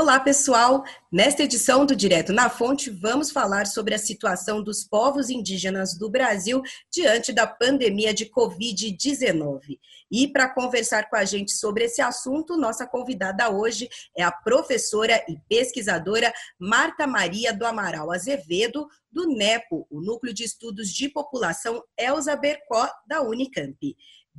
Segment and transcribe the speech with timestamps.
[0.00, 0.82] Olá, pessoal!
[1.12, 6.08] Nesta edição do Direto na Fonte, vamos falar sobre a situação dos povos indígenas do
[6.08, 9.78] Brasil diante da pandemia de Covid-19.
[10.10, 15.22] E para conversar com a gente sobre esse assunto, nossa convidada hoje é a professora
[15.28, 21.82] e pesquisadora Marta Maria do Amaral Azevedo, do NEPO, o Núcleo de Estudos de População
[21.98, 23.76] Elza Bercó, da Unicamp.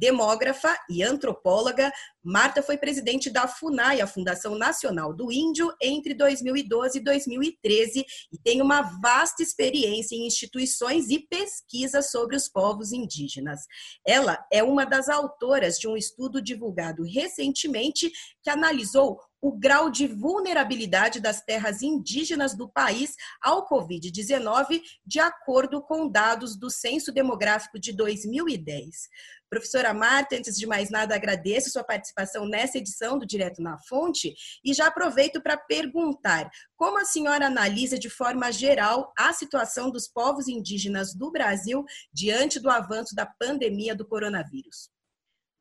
[0.01, 6.97] Demógrafa e antropóloga, Marta foi presidente da FUNAI, a Fundação Nacional do Índio, entre 2012
[6.97, 13.61] e 2013 e tem uma vasta experiência em instituições e pesquisas sobre os povos indígenas.
[14.03, 20.07] Ela é uma das autoras de um estudo divulgado recentemente que analisou o grau de
[20.07, 27.79] vulnerabilidade das terras indígenas do país ao Covid-19, de acordo com dados do Censo Demográfico
[27.79, 29.09] de 2010.
[29.49, 34.33] Professora Marta, antes de mais nada, agradeço sua participação nessa edição do Direto na Fonte
[34.63, 40.07] e já aproveito para perguntar como a senhora analisa de forma geral a situação dos
[40.07, 44.89] povos indígenas do Brasil diante do avanço da pandemia do coronavírus.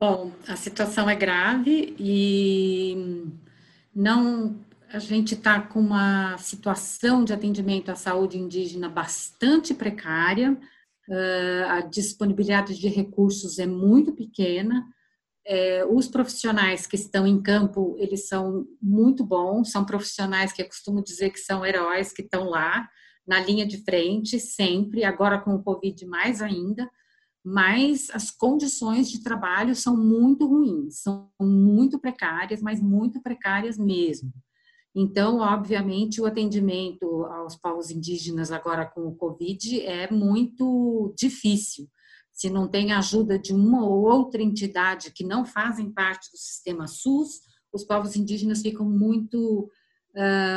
[0.00, 3.26] Bom, a situação é grave e
[3.94, 11.64] não a gente está com uma situação de atendimento à saúde indígena bastante precária, uh,
[11.68, 14.84] a disponibilidade de recursos é muito pequena,
[15.46, 20.66] é, os profissionais que estão em campo, eles são muito bons, são profissionais que eu
[20.66, 22.88] costumo dizer que são heróis, que estão lá,
[23.26, 26.88] na linha de frente, sempre, agora com o Covid mais ainda,
[27.44, 34.32] mas as condições de trabalho são muito ruins, são muito precárias, mas muito precárias mesmo.
[34.94, 41.88] Então, obviamente, o atendimento aos povos indígenas agora com o Covid é muito difícil.
[42.32, 46.86] Se não tem ajuda de uma ou outra entidade que não fazem parte do sistema
[46.86, 47.40] SUS,
[47.72, 49.70] os povos indígenas ficam muito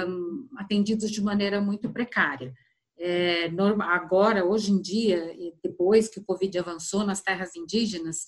[0.08, 2.54] um, atendidos de maneira muito precária
[3.06, 8.28] é, agora, hoje em dia, depois que o Covid avançou nas terras indígenas,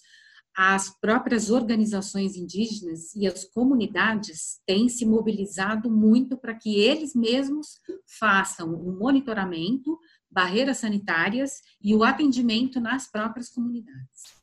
[0.53, 7.79] as próprias organizações indígenas e as comunidades têm se mobilizado muito para que eles mesmos
[8.19, 9.97] façam o monitoramento,
[10.29, 14.34] barreiras sanitárias e o atendimento nas próprias comunidades.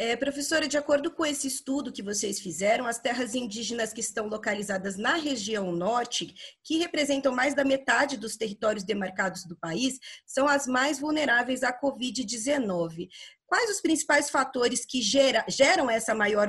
[0.00, 4.28] É, professora, de acordo com esse estudo que vocês fizeram, as terras indígenas que estão
[4.28, 6.32] localizadas na região norte,
[6.62, 11.76] que representam mais da metade dos territórios demarcados do país, são as mais vulneráveis à
[11.76, 13.08] Covid-19.
[13.44, 16.48] Quais os principais fatores que gera, geram essa maior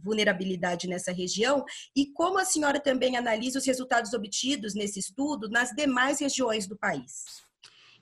[0.00, 1.64] vulnerabilidade nessa região
[1.94, 6.76] e como a senhora também analisa os resultados obtidos nesse estudo nas demais regiões do
[6.76, 7.22] país?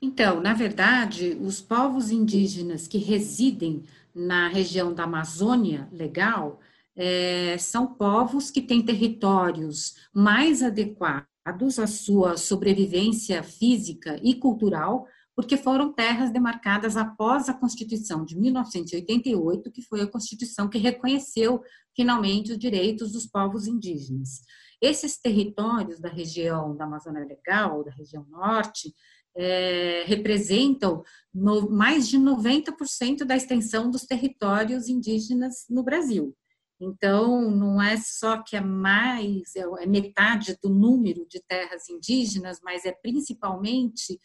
[0.00, 3.84] Então, na verdade, os povos indígenas que residem
[4.14, 6.60] na região da Amazônia legal,
[6.96, 15.56] é, são povos que têm territórios mais adequados à sua sobrevivência física e cultural, porque
[15.56, 21.62] foram terras demarcadas após a Constituição de 1988, que foi a Constituição que reconheceu
[21.94, 24.40] finalmente os direitos dos povos indígenas.
[24.80, 28.92] Esses territórios da região da Amazônia Legal, da região norte,
[29.38, 36.36] é, representam no, mais de 90% da extensão dos territórios indígenas no Brasil.
[36.80, 42.58] Então, não é só que é mais, é, é metade do número de terras indígenas,
[42.62, 44.18] mas é principalmente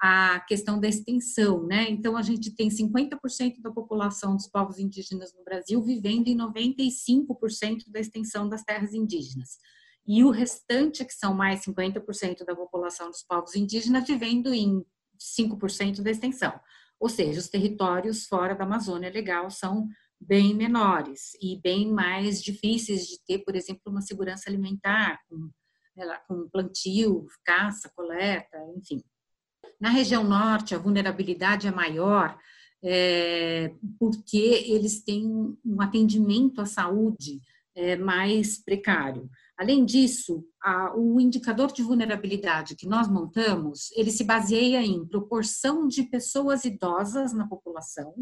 [0.00, 1.88] a questão da extensão, né?
[1.88, 7.84] Então, a gente tem 50% da população dos povos indígenas no Brasil vivendo em 95%
[7.88, 9.58] da extensão das terras indígenas
[10.06, 14.84] e o restante, que são mais 50% da população dos povos indígenas, vivendo em
[15.18, 16.58] 5% da extensão.
[16.98, 19.88] Ou seja, os territórios fora da Amazônia Legal são
[20.20, 25.50] bem menores e bem mais difíceis de ter, por exemplo, uma segurança alimentar, com,
[26.26, 29.02] com plantio, caça, coleta, enfim.
[29.78, 32.38] Na região norte, a vulnerabilidade é maior
[32.82, 35.26] é, porque eles têm
[35.64, 37.40] um atendimento à saúde
[37.74, 39.28] é, mais precário.
[39.58, 45.88] Além disso, a, o indicador de vulnerabilidade que nós montamos, ele se baseia em proporção
[45.88, 48.14] de pessoas idosas na população,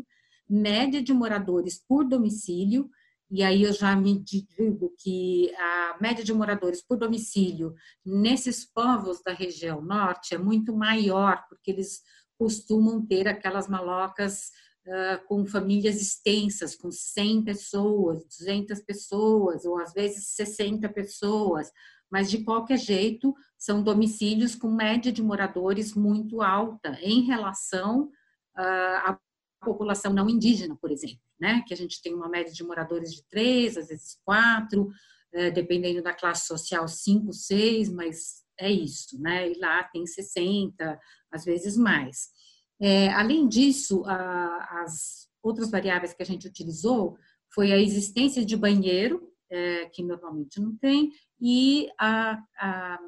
[0.49, 2.89] média de moradores por domicílio,
[3.31, 9.21] e aí eu já me digo que a média de moradores por domicílio nesses povos
[9.23, 12.01] da região norte é muito maior, porque eles
[12.39, 14.51] costumam ter aquelas malocas
[14.87, 21.71] uh, com famílias extensas, com 100 pessoas, 200 pessoas, ou às vezes 60 pessoas,
[22.11, 28.05] mas de qualquer jeito são domicílios com média de moradores muito alta em relação
[28.57, 29.19] uh, à
[29.65, 31.65] população não indígena, por exemplo, né?
[31.67, 34.91] Que a gente tem uma média de moradores de três, às vezes quatro,
[35.33, 39.51] é, dependendo da classe social, 5, 6, mas é isso, né?
[39.51, 41.01] E lá tem 60,
[41.33, 42.29] às vezes mais.
[42.81, 47.17] É, além disso, a, as outras variáveis que a gente utilizou
[47.53, 52.99] foi a existência de banheiro, é, que normalmente não tem, e a, a,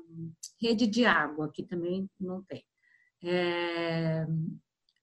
[0.60, 2.64] rede de água, que também não tem.
[3.24, 4.26] É,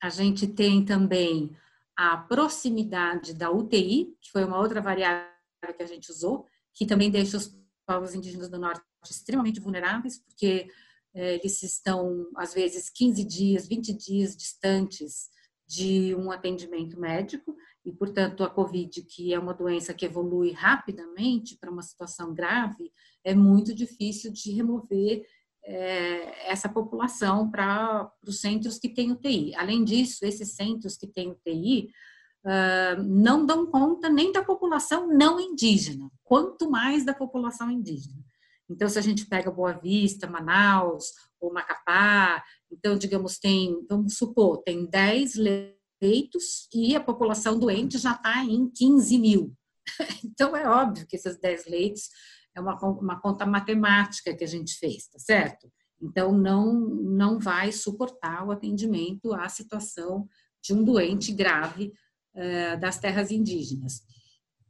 [0.01, 1.55] a gente tem também
[1.95, 5.27] a proximidade da UTI, que foi uma outra variável
[5.75, 7.55] que a gente usou, que também deixa os
[7.85, 10.69] povos indígenas do norte extremamente vulneráveis, porque
[11.13, 15.29] eles estão, às vezes, 15 dias, 20 dias distantes
[15.67, 17.55] de um atendimento médico,
[17.85, 22.91] e, portanto, a Covid, que é uma doença que evolui rapidamente para uma situação grave,
[23.23, 25.25] é muito difícil de remover
[25.65, 29.55] é, essa população para os centros que têm UTI.
[29.55, 31.89] Além disso, esses centros que têm UTI
[32.45, 38.23] uh, não dão conta nem da população não indígena, quanto mais da população indígena.
[38.69, 41.07] Então, se a gente pega Boa Vista, Manaus
[41.39, 48.13] ou Macapá, então, digamos, tem, vamos supor, tem 10 leitos e a população doente já
[48.13, 49.53] está em 15 mil.
[50.25, 52.09] Então, é óbvio que esses 10 leitos
[52.55, 55.71] é uma, uma conta matemática que a gente fez, tá certo?
[56.01, 60.27] Então, não, não vai suportar o atendimento à situação
[60.61, 61.93] de um doente grave
[62.35, 64.01] uh, das terras indígenas.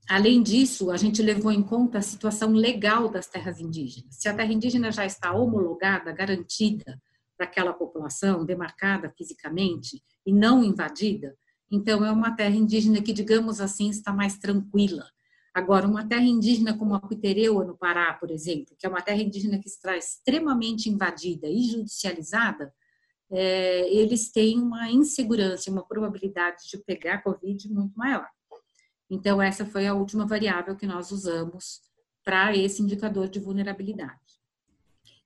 [0.09, 4.15] Além disso, a gente levou em conta a situação legal das terras indígenas.
[4.15, 7.01] Se a terra indígena já está homologada, garantida
[7.37, 11.35] para aquela população, demarcada fisicamente e não invadida,
[11.71, 15.05] então é uma terra indígena que, digamos assim, está mais tranquila.
[15.53, 19.21] Agora, uma terra indígena como a Pitereua, no Pará, por exemplo, que é uma terra
[19.21, 22.73] indígena que está extremamente invadida e judicializada,
[23.31, 28.27] é, eles têm uma insegurança, uma probabilidade de pegar Covid muito maior.
[29.13, 31.81] Então, essa foi a última variável que nós usamos
[32.23, 34.22] para esse indicador de vulnerabilidade.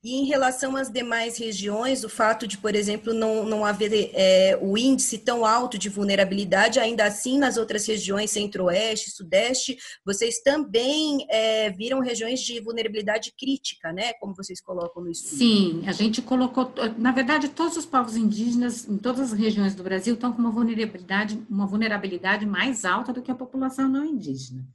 [0.08, 4.58] E em relação às demais regiões, o fato de, por exemplo, não, não haver é,
[4.62, 11.28] o índice tão alto de vulnerabilidade, ainda assim nas outras regiões, centro-oeste, sudeste, vocês também
[11.30, 14.14] é, viram regiões de vulnerabilidade crítica, né?
[14.14, 15.40] Como vocês colocam no estudo.
[15.40, 19.84] Sim, a gente colocou, na verdade, todos os povos indígenas em todas as regiões do
[19.84, 24.66] Brasil estão com uma vulnerabilidade, uma vulnerabilidade mais alta do que a população não indígena.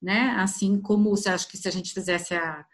[0.00, 0.32] Né?
[0.38, 2.64] Assim como, você acha que se a gente fizesse a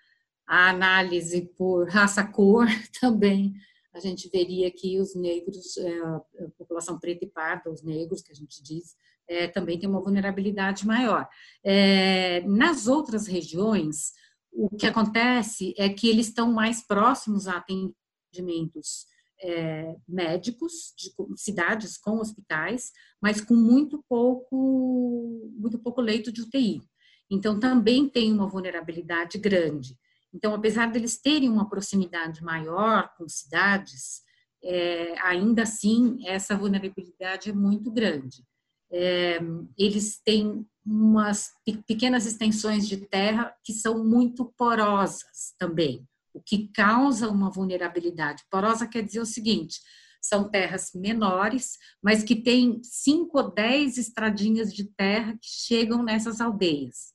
[0.46, 2.66] a análise por raça-cor
[3.00, 3.54] também,
[3.94, 6.20] a gente veria que os negros, é, a
[6.56, 8.96] população preta e parda, os negros, que a gente diz,
[9.28, 11.28] é, também tem uma vulnerabilidade maior.
[11.62, 14.12] É, nas outras regiões,
[14.50, 19.06] o que acontece é que eles estão mais próximos a atendimentos
[19.42, 26.82] é, médicos de cidades com hospitais, mas com muito pouco, muito pouco leito de UTI.
[27.30, 29.96] Então, também tem uma vulnerabilidade grande.
[30.34, 34.22] Então, apesar deles terem uma proximidade maior com cidades,
[34.64, 38.44] é, ainda assim essa vulnerabilidade é muito grande.
[38.90, 39.40] É,
[39.76, 41.50] eles têm umas
[41.86, 48.44] pequenas extensões de terra que são muito porosas também, o que causa uma vulnerabilidade.
[48.50, 49.80] Porosa quer dizer o seguinte:
[50.20, 56.40] são terras menores, mas que têm cinco ou dez estradinhas de terra que chegam nessas
[56.40, 57.11] aldeias.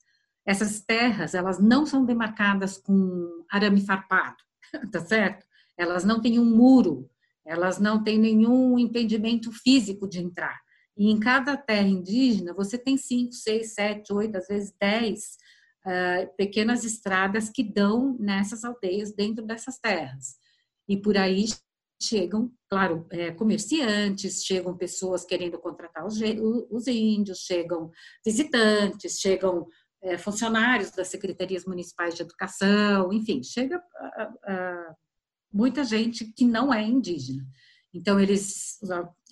[0.48, 4.42] Essas terras, elas não são demarcadas com arame farpado,
[4.90, 5.44] tá certo?
[5.76, 7.10] Elas não têm um muro,
[7.44, 10.58] elas não têm nenhum impedimento físico de entrar.
[10.96, 15.36] E em cada terra indígena, você tem cinco, seis, sete, oito, às vezes dez
[15.84, 20.36] uh, pequenas estradas que dão nessas aldeias, dentro dessas terras.
[20.88, 21.44] E por aí
[22.00, 26.18] chegam, claro, é, comerciantes, chegam pessoas querendo contratar os,
[26.70, 27.90] os índios, chegam
[28.24, 29.66] visitantes, chegam
[30.18, 34.94] funcionários das secretarias municipais de educação, enfim, chega a, a,
[35.52, 37.44] muita gente que não é indígena.
[37.92, 38.78] Então, eles,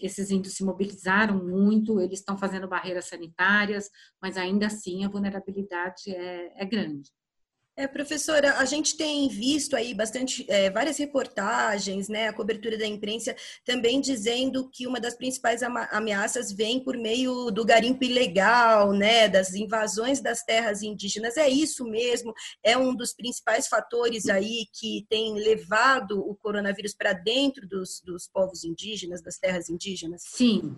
[0.00, 6.10] esses índios se mobilizaram muito, eles estão fazendo barreiras sanitárias, mas ainda assim a vulnerabilidade
[6.10, 7.10] é, é grande.
[7.78, 12.86] É, professora, a gente tem visto aí bastante, é, várias reportagens, né, a cobertura da
[12.86, 19.28] imprensa também dizendo que uma das principais ameaças vem por meio do garimpo ilegal, né,
[19.28, 21.36] das invasões das terras indígenas.
[21.36, 22.32] É isso mesmo?
[22.64, 28.26] É um dos principais fatores aí que tem levado o coronavírus para dentro dos, dos
[28.26, 30.22] povos indígenas, das terras indígenas?
[30.24, 30.74] Sim,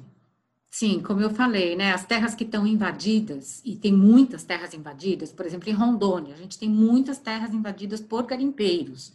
[0.70, 5.32] Sim, como eu falei, né, as terras que estão invadidas, e tem muitas terras invadidas,
[5.32, 9.12] por exemplo, em Rondônia, a gente tem muitas terras invadidas por garimpeiros,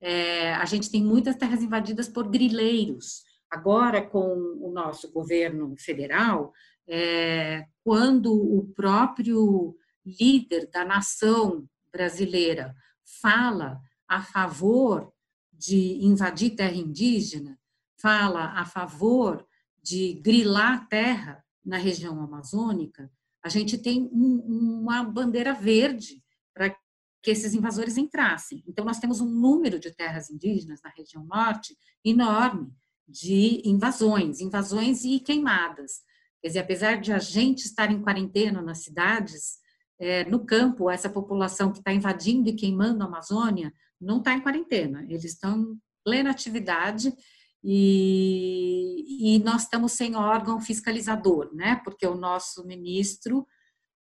[0.00, 3.24] é, a gente tem muitas terras invadidas por grileiros.
[3.50, 6.52] Agora, com o nosso governo federal,
[6.88, 12.74] é, quando o próprio líder da nação brasileira
[13.20, 15.12] fala a favor
[15.52, 17.58] de invadir terra indígena,
[17.96, 19.46] fala a favor
[19.86, 23.08] de grilar a terra na região amazônica,
[23.40, 26.20] a gente tem um, uma bandeira verde
[26.52, 26.76] para
[27.22, 28.64] que esses invasores entrassem.
[28.66, 32.72] Então, nós temos um número de terras indígenas na região norte enorme
[33.08, 36.02] de invasões, invasões e queimadas.
[36.42, 39.58] Quer dizer, apesar de a gente estar em quarentena nas cidades,
[40.00, 44.40] é, no campo, essa população que está invadindo e queimando a Amazônia não está em
[44.40, 47.14] quarentena, eles estão em plena atividade
[47.62, 51.80] e, e, nós estamos sem órgão fiscalizador, né?
[51.82, 53.46] Porque o nosso ministro,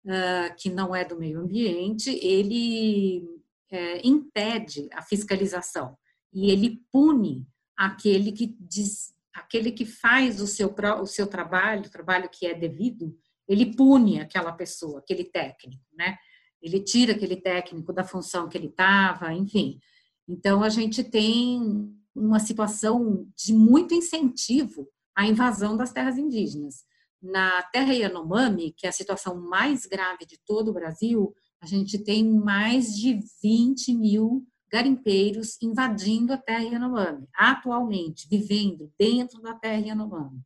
[0.06, 3.24] uh, que não é do meio ambiente, ele
[3.70, 5.98] é, impede a fiscalização
[6.34, 11.92] e ele pune aquele que diz, aquele que faz o seu, o seu trabalho, o
[11.92, 13.18] trabalho que é devido,
[13.48, 16.18] ele pune aquela pessoa, aquele técnico, né?
[16.62, 19.80] Ele tira aquele técnico da função que ele estava, enfim.
[20.28, 26.84] Então, a gente tem uma situação de muito incentivo à invasão das terras indígenas.
[27.22, 32.00] Na terra Yanomami, que é a situação mais grave de todo o Brasil, a gente
[32.00, 39.88] tem mais de 20 mil garimpeiros invadindo a terra Yanomami, atualmente, vivendo dentro da terra
[39.88, 40.42] Yanomami.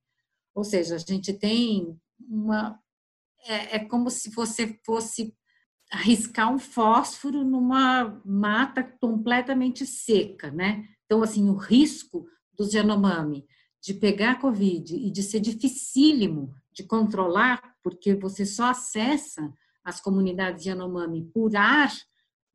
[0.54, 2.80] Ou seja, a gente tem uma.
[3.46, 5.36] É, é como se você fosse
[5.92, 10.88] arriscar um fósforo numa mata completamente seca, né?
[11.06, 13.46] Então, assim, o risco dos Yanomami
[13.82, 20.66] de pegar Covid e de ser dificílimo de controlar, porque você só acessa as comunidades
[20.66, 21.92] Yanomami por ar,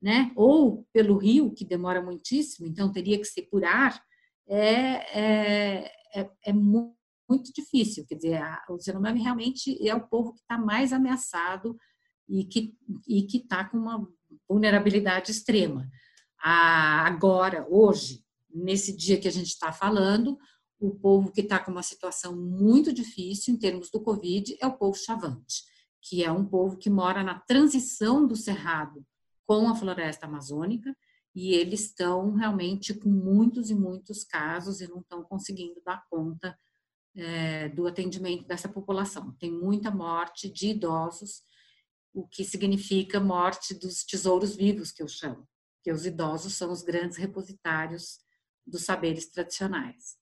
[0.02, 0.32] né?
[0.34, 4.02] ou pelo rio, que demora muitíssimo, então teria que ser por ar,
[4.48, 8.04] é, é, é, é muito difícil.
[8.06, 11.78] Quer dizer, a, o Yanomami realmente é o povo que está mais ameaçado
[12.28, 12.74] e que
[13.06, 14.04] e está com uma
[14.48, 15.88] vulnerabilidade extrema.
[16.42, 20.38] A, agora, hoje, nesse dia que a gente está falando,
[20.78, 24.76] o povo que está com uma situação muito difícil em termos do Covid é o
[24.76, 25.62] povo chavante,
[26.00, 29.04] que é um povo que mora na transição do cerrado
[29.46, 30.96] com a floresta amazônica,
[31.34, 36.58] e eles estão realmente com muitos e muitos casos e não estão conseguindo dar conta
[37.14, 39.32] é, do atendimento dessa população.
[39.38, 41.42] Tem muita morte de idosos,
[42.12, 45.46] o que significa morte dos tesouros vivos, que eu chamo,
[45.82, 48.18] que os idosos são os grandes repositários
[48.70, 50.16] dos saberes tradicionais.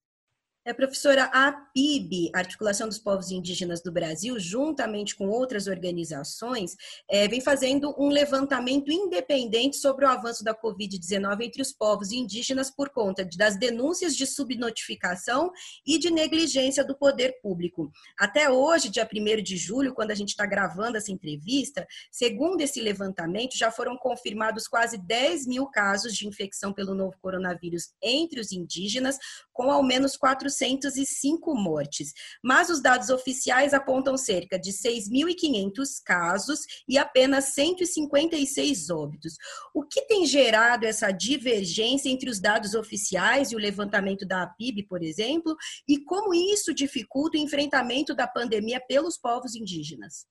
[0.69, 6.77] É, professora, a PIB, Articulação dos Povos Indígenas do Brasil, juntamente com outras organizações,
[7.09, 12.71] é, vem fazendo um levantamento independente sobre o avanço da Covid-19 entre os povos indígenas
[12.71, 15.51] por conta das denúncias de subnotificação
[15.87, 17.91] e de negligência do poder público.
[18.19, 22.79] Até hoje, dia 1 de julho, quando a gente está gravando essa entrevista, segundo esse
[22.83, 28.53] levantamento, já foram confirmados quase 10 mil casos de infecção pelo novo coronavírus entre os
[28.53, 29.17] indígenas,
[29.51, 32.13] com ao menos 400 405 mortes,
[32.43, 39.35] mas os dados oficiais apontam cerca de 6.500 casos e apenas 156 óbitos.
[39.75, 44.85] O que tem gerado essa divergência entre os dados oficiais e o levantamento da APIB,
[44.89, 45.57] por exemplo,
[45.89, 50.27] e como isso dificulta o enfrentamento da pandemia pelos povos indígenas?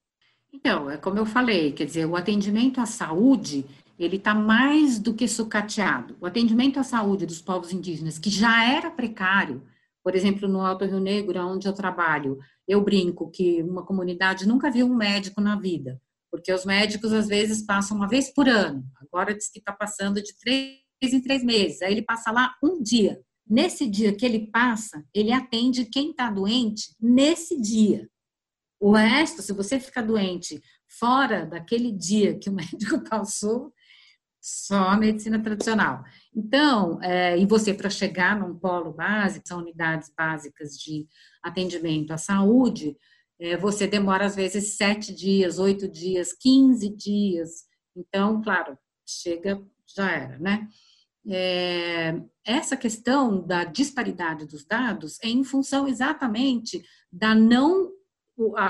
[0.53, 3.65] Então, é como eu falei, quer dizer, o atendimento à saúde
[3.99, 6.15] ele está mais do que sucateado.
[6.21, 9.63] O atendimento à saúde dos povos indígenas, que já era precário,
[10.07, 14.71] por exemplo, no Alto Rio Negro, onde eu trabalho, eu brinco que uma comunidade nunca
[14.71, 18.85] viu um médico na vida, porque os médicos às vezes passam uma vez por ano.
[19.01, 20.79] Agora diz que está passando de três
[21.11, 21.81] em três meses.
[21.81, 23.19] Aí ele passa lá um dia.
[23.45, 28.07] Nesse dia que ele passa, ele atende quem está doente nesse dia.
[28.79, 33.73] O resto, se você ficar doente fora daquele dia que o médico passou,
[34.47, 36.05] só a medicina tradicional.
[36.33, 41.05] Então, é, e você para chegar num polo básico, são unidades básicas de
[41.43, 42.95] atendimento à saúde,
[43.39, 47.65] é, você demora às vezes sete dias, oito dias, quinze dias.
[47.93, 49.61] Então, claro, chega,
[49.93, 50.69] já era, né?
[51.29, 57.91] É, essa questão da disparidade dos dados é em função exatamente da não,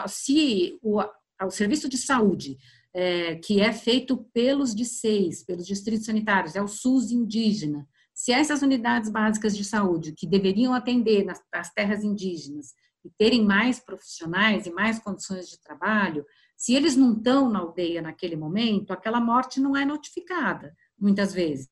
[0.08, 1.00] se o,
[1.44, 2.58] o serviço de saúde
[2.98, 7.88] é, que é feito pelos DICEIs, pelos distritos sanitários, é o SUS indígena.
[8.12, 12.74] Se essas unidades básicas de saúde, que deveriam atender nas, nas terras indígenas
[13.06, 16.26] e terem mais profissionais e mais condições de trabalho,
[16.58, 21.70] se eles não estão na aldeia naquele momento, aquela morte não é notificada, muitas vezes.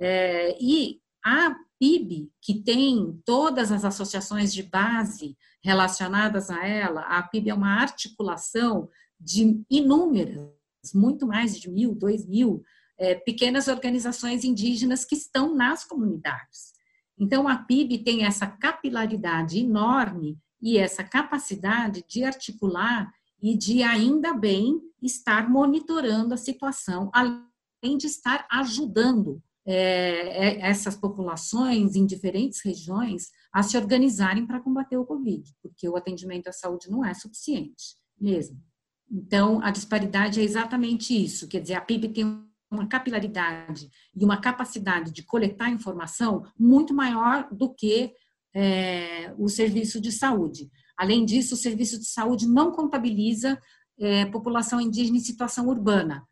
[0.00, 7.20] É, e a PIB, que tem todas as associações de base relacionadas a ela, a
[7.24, 8.88] PIB é uma articulação
[9.22, 10.50] de inúmeras,
[10.94, 12.62] muito mais de mil, dois mil
[12.98, 16.72] é, pequenas organizações indígenas que estão nas comunidades.
[17.18, 24.32] Então, a PIB tem essa capilaridade enorme e essa capacidade de articular e de, ainda
[24.34, 32.60] bem, estar monitorando a situação, além de estar ajudando é, é essas populações em diferentes
[32.64, 37.14] regiões a se organizarem para combater o Covid, porque o atendimento à saúde não é
[37.14, 38.60] suficiente mesmo.
[39.12, 42.24] Então, a disparidade é exatamente isso, quer dizer, a PIB tem
[42.70, 48.14] uma capilaridade e uma capacidade de coletar informação muito maior do que
[48.54, 50.70] é, o serviço de saúde.
[50.96, 53.60] Além disso, o serviço de saúde não contabiliza
[54.00, 56.26] é, população indígena em situação urbana.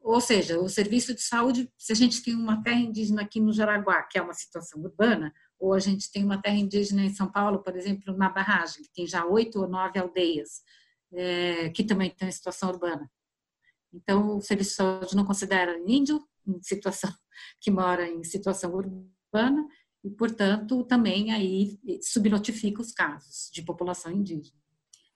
[0.00, 3.52] Ou seja, o serviço de saúde, se a gente tem uma terra indígena aqui no
[3.52, 7.30] Jaraguá, que é uma situação urbana, ou a gente tem uma terra indígena em São
[7.30, 10.62] Paulo, por exemplo, na Barragem, que tem já oito ou nove aldeias,
[11.12, 13.10] é, que também tem situação urbana.
[13.92, 17.10] Então, o serviço de saúde não considera índio em situação
[17.60, 19.66] que mora em situação urbana
[20.04, 24.56] e, portanto, também aí subnotifica os casos de população indígena.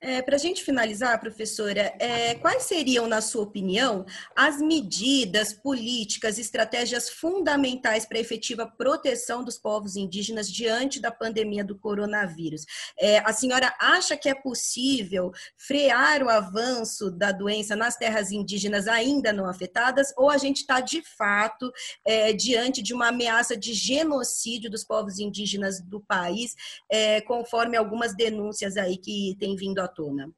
[0.05, 4.05] É, Para a gente finalizar, professora, é, quais seriam, na sua opinião,
[4.35, 11.65] as medidas, políticas, estratégias fundamentais para a efetiva proteção dos povos indígenas diante da pandemia
[11.65, 12.67] do coronavírus?
[12.99, 18.89] É, a senhora acha que é possível frear o avanço da doença nas terras indígenas
[18.89, 21.71] ainda não afetadas, ou a gente está, de fato,
[22.05, 26.57] é, diante de uma ameaça de genocídio dos povos indígenas do país,
[26.91, 30.33] é, conforme algumas denúncias aí que têm vindo à tona?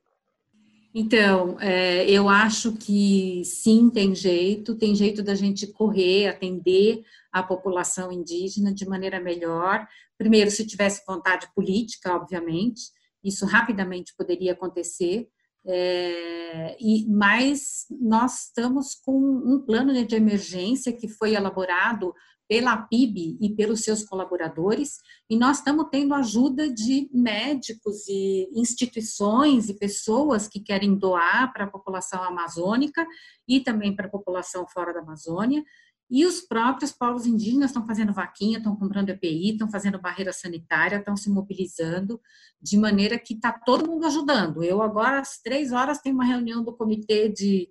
[0.95, 7.43] Então, é, eu acho que sim, tem jeito, tem jeito da gente correr, atender a
[7.43, 9.85] população indígena de maneira melhor.
[10.17, 12.93] Primeiro, se tivesse vontade política, obviamente,
[13.25, 15.29] isso rapidamente poderia acontecer.
[15.67, 22.15] É, e mas nós estamos com um plano de emergência que foi elaborado
[22.49, 29.69] pela PIB e pelos seus colaboradores, e nós estamos tendo ajuda de médicos e instituições
[29.69, 33.07] e pessoas que querem doar para a população amazônica
[33.49, 35.65] e também para a população fora da Amazônia.
[36.11, 40.99] E os próprios povos indígenas estão fazendo vaquinha, estão comprando EPI, estão fazendo barreira sanitária,
[40.99, 42.21] estão se mobilizando,
[42.61, 44.63] de maneira que está todo mundo ajudando.
[44.63, 47.71] Eu agora, às três horas, tenho uma reunião do comitê de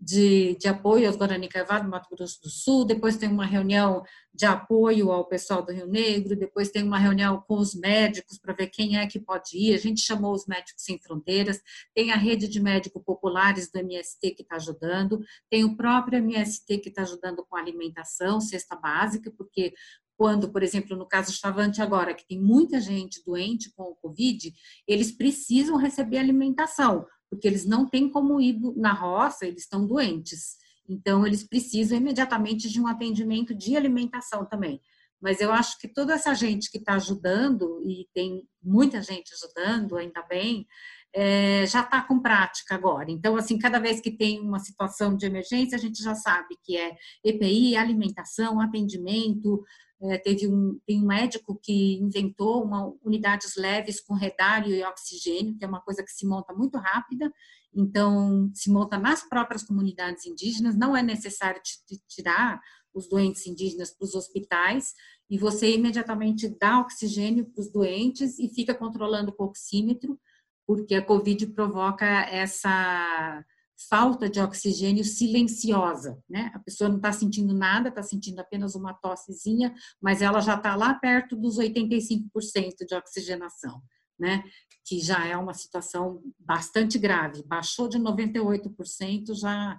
[0.00, 4.02] de, de apoio aos Guarani Caivá do Mato Grosso do Sul, depois tem uma reunião
[4.34, 8.52] de apoio ao pessoal do Rio Negro, depois tem uma reunião com os médicos para
[8.52, 9.74] ver quem é que pode ir.
[9.74, 11.60] A gente chamou os Médicos Sem Fronteiras,
[11.94, 16.78] tem a rede de médicos populares do MST que está ajudando, tem o próprio MST
[16.78, 19.72] que está ajudando com alimentação, cesta básica, porque
[20.16, 24.52] quando, por exemplo, no caso Chavante agora, que tem muita gente doente com o Covid,
[24.86, 30.56] eles precisam receber alimentação porque eles não têm como ir na roça, eles estão doentes.
[30.88, 34.80] Então, eles precisam imediatamente de um atendimento de alimentação também.
[35.20, 39.96] Mas eu acho que toda essa gente que está ajudando, e tem muita gente ajudando,
[39.96, 40.66] ainda bem,
[41.14, 43.10] é, já está com prática agora.
[43.10, 46.76] Então, assim, cada vez que tem uma situação de emergência, a gente já sabe que
[46.76, 46.94] é
[47.24, 49.64] EPI, alimentação, atendimento,
[50.10, 55.56] é, teve um, tem um médico que inventou uma unidades leves com redário e oxigênio,
[55.56, 57.32] que é uma coisa que se monta muito rápida,
[57.74, 61.60] então se monta nas próprias comunidades indígenas, não é necessário
[62.08, 62.60] tirar
[62.92, 64.92] os doentes indígenas para os hospitais,
[65.28, 70.20] e você imediatamente dá oxigênio para os doentes e fica controlando o oxímetro,
[70.66, 73.44] porque a Covid provoca essa
[73.76, 76.50] falta de oxigênio silenciosa, né?
[76.54, 80.74] A pessoa não está sentindo nada, está sentindo apenas uma tossezinha, mas ela já está
[80.76, 83.82] lá perto dos 85% de oxigenação,
[84.18, 84.44] né?
[84.84, 87.42] Que já é uma situação bastante grave.
[87.44, 89.78] Baixou de 98%, já.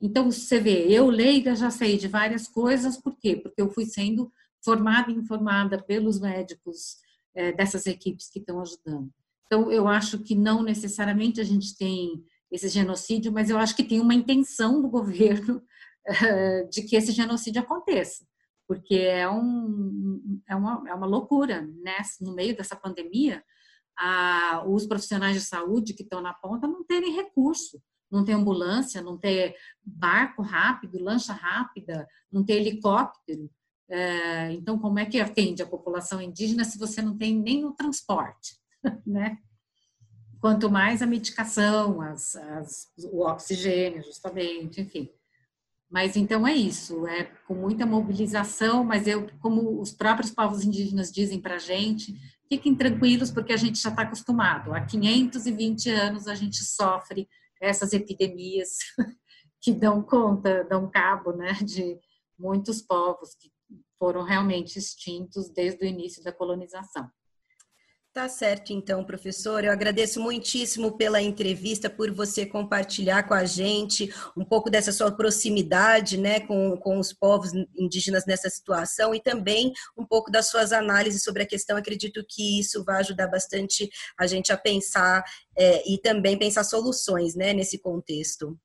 [0.00, 3.36] Então, você vê, eu leiga já sei de várias coisas, por quê?
[3.36, 4.32] Porque eu fui sendo
[4.64, 6.96] formada e informada pelos médicos
[7.34, 9.10] é, dessas equipes que estão ajudando.
[9.46, 13.84] Então, eu acho que não necessariamente a gente tem esse genocídio, mas eu acho que
[13.84, 15.56] tem uma intenção do governo
[16.08, 18.24] uh, de que esse genocídio aconteça,
[18.66, 21.96] porque é, um, é, uma, é uma loucura, né?
[22.20, 23.42] No meio dessa pandemia,
[23.98, 29.02] a, os profissionais de saúde que estão na ponta não terem recurso, não ter ambulância,
[29.02, 33.50] não ter barco rápido, lancha rápida, não ter helicóptero.
[33.88, 37.72] É, então, como é que atende a população indígena se você não tem nem o
[37.72, 38.56] transporte,
[39.04, 39.38] né?
[40.44, 45.08] Quanto mais a medicação, as, as, o oxigênio, justamente, enfim.
[45.90, 51.10] Mas então é isso, é com muita mobilização, mas eu, como os próprios povos indígenas
[51.10, 52.14] dizem para a gente,
[52.46, 54.74] fiquem tranquilos porque a gente já está acostumado.
[54.74, 57.26] Há 520 anos a gente sofre
[57.58, 58.76] essas epidemias
[59.62, 61.98] que dão conta, dão cabo né, de
[62.38, 63.50] muitos povos que
[63.98, 67.10] foram realmente extintos desde o início da colonização.
[68.14, 69.64] Tá certo, então, professor.
[69.64, 75.10] Eu agradeço muitíssimo pela entrevista, por você compartilhar com a gente um pouco dessa sua
[75.10, 80.72] proximidade né, com, com os povos indígenas nessa situação e também um pouco das suas
[80.72, 81.76] análises sobre a questão.
[81.76, 85.24] Acredito que isso vai ajudar bastante a gente a pensar
[85.58, 88.56] é, e também pensar soluções né, nesse contexto.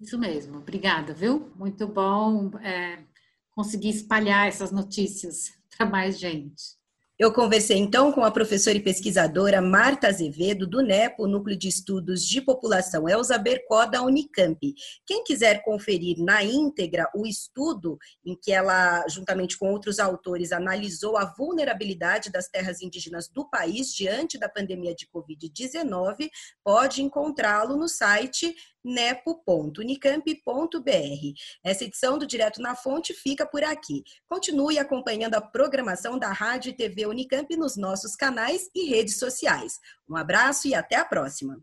[0.00, 0.58] Isso mesmo.
[0.58, 1.52] Obrigada, viu?
[1.56, 3.02] Muito bom é,
[3.50, 6.80] conseguir espalhar essas notícias para mais gente.
[7.22, 12.26] Eu conversei então com a professora e pesquisadora Marta Azevedo, do NEPO, Núcleo de Estudos
[12.26, 14.58] de População Elza Bercó, da Unicamp.
[15.06, 21.16] Quem quiser conferir na íntegra o estudo em que ela, juntamente com outros autores, analisou
[21.16, 26.28] a vulnerabilidade das terras indígenas do país diante da pandemia de Covid-19,
[26.64, 28.52] pode encontrá-lo no site
[28.84, 30.80] nepo.unicamp.br.
[31.64, 34.02] Essa edição do Direto na Fonte fica por aqui.
[34.28, 39.78] Continue acompanhando a programação da Rádio e TV Unicamp nos nossos canais e redes sociais.
[40.08, 41.62] Um abraço e até a próxima.